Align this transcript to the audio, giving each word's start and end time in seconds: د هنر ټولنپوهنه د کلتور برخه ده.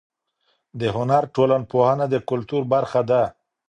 د 0.79 0.81
هنر 0.95 1.23
ټولنپوهنه 1.35 2.05
د 2.09 2.15
کلتور 2.29 2.61
برخه 2.73 3.01
ده. 3.09 3.23